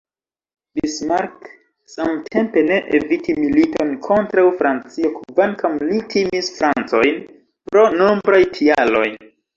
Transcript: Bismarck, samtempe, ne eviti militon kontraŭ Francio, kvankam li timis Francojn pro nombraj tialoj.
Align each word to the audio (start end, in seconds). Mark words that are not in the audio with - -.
Bismarck, 0.77 1.49
samtempe, 1.95 2.63
ne 2.71 2.79
eviti 2.99 3.35
militon 3.41 3.91
kontraŭ 4.07 4.45
Francio, 4.63 5.11
kvankam 5.19 5.77
li 5.91 6.01
timis 6.15 6.51
Francojn 6.57 7.21
pro 7.71 7.85
nombraj 8.03 8.41
tialoj. 8.59 9.09